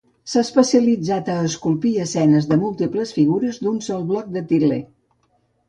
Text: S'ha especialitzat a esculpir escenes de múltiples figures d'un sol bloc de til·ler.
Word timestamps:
S'ha 0.31 0.41
especialitzat 0.43 1.29
a 1.33 1.35
esculpir 1.49 1.91
escenes 2.07 2.49
de 2.53 2.59
múltiples 2.63 3.13
figures 3.21 3.63
d'un 3.67 3.79
sol 3.91 4.05
bloc 4.11 4.35
de 4.39 4.47
til·ler. 4.55 4.85